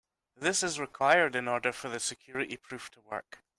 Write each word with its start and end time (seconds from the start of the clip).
This 0.35 0.63
is 0.63 0.79
required 0.79 1.35
in 1.35 1.47
order 1.47 1.71
for 1.71 1.87
the 1.87 1.99
security 1.99 2.57
proof 2.57 2.89
to 2.93 3.01
work. 3.01 3.43